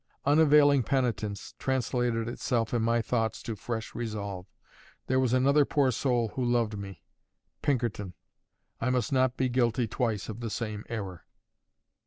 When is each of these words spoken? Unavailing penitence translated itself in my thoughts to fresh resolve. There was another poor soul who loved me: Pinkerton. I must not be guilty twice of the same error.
Unavailing 0.25 0.81
penitence 0.81 1.53
translated 1.59 2.27
itself 2.27 2.73
in 2.73 2.81
my 2.81 3.03
thoughts 3.03 3.43
to 3.43 3.55
fresh 3.55 3.93
resolve. 3.93 4.47
There 5.05 5.19
was 5.19 5.31
another 5.31 5.63
poor 5.63 5.91
soul 5.91 6.29
who 6.29 6.43
loved 6.43 6.75
me: 6.75 7.03
Pinkerton. 7.61 8.15
I 8.79 8.89
must 8.89 9.13
not 9.13 9.37
be 9.37 9.47
guilty 9.47 9.87
twice 9.87 10.27
of 10.27 10.39
the 10.39 10.49
same 10.49 10.85
error. 10.89 11.25